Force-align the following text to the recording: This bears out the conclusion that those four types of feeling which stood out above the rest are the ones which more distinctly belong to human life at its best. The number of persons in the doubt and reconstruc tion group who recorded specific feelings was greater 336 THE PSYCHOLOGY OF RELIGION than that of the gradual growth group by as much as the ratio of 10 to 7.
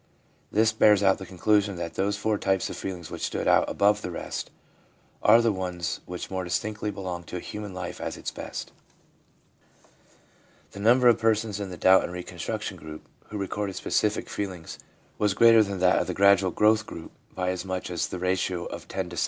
This 0.51 0.71
bears 0.71 1.03
out 1.03 1.19
the 1.19 1.27
conclusion 1.27 1.75
that 1.75 1.93
those 1.93 2.17
four 2.17 2.39
types 2.39 2.71
of 2.71 2.75
feeling 2.75 3.03
which 3.03 3.21
stood 3.21 3.47
out 3.47 3.69
above 3.69 4.01
the 4.01 4.09
rest 4.09 4.49
are 5.21 5.43
the 5.43 5.51
ones 5.51 5.99
which 6.07 6.31
more 6.31 6.43
distinctly 6.43 6.89
belong 6.89 7.23
to 7.25 7.37
human 7.39 7.71
life 7.71 8.01
at 8.01 8.17
its 8.17 8.31
best. 8.31 8.71
The 10.71 10.79
number 10.79 11.07
of 11.07 11.19
persons 11.19 11.59
in 11.59 11.69
the 11.69 11.77
doubt 11.77 12.03
and 12.03 12.11
reconstruc 12.11 12.61
tion 12.63 12.77
group 12.77 13.07
who 13.29 13.37
recorded 13.37 13.75
specific 13.75 14.27
feelings 14.27 14.79
was 15.19 15.35
greater 15.35 15.61
336 15.61 15.67
THE 15.67 15.67
PSYCHOLOGY 15.69 15.69
OF 15.69 15.69
RELIGION 15.69 15.69
than 15.69 15.79
that 15.95 16.01
of 16.01 16.07
the 16.07 16.13
gradual 16.15 16.49
growth 16.49 16.85
group 16.87 17.11
by 17.35 17.51
as 17.51 17.63
much 17.63 17.91
as 17.91 18.07
the 18.07 18.17
ratio 18.17 18.65
of 18.65 18.87
10 18.87 19.09
to 19.09 19.17
7. 19.17 19.19